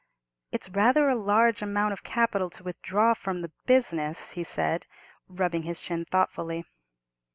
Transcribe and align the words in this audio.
"It's 0.51 0.67
rather 0.67 1.09
a 1.09 1.15
large 1.15 1.61
amount 1.61 1.93
of 1.93 2.03
capital 2.03 2.49
to 2.49 2.63
withdraw 2.63 3.13
from 3.13 3.41
the 3.43 3.51
business," 3.67 4.31
he 4.31 4.43
said, 4.43 4.87
rubbing 5.27 5.61
his 5.61 5.79
chin, 5.79 6.05
thoughtfully. 6.05 6.65